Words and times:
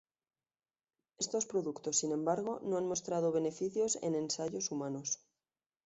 Estos 1.19 1.45
productos, 1.45 1.95
sin 1.99 2.11
embargo, 2.11 2.59
no 2.63 2.79
han 2.79 2.87
mostrado 2.87 3.31
beneficios 3.31 3.99
en 4.01 4.15
ensayos 4.15 4.71
humanos. 4.71 5.19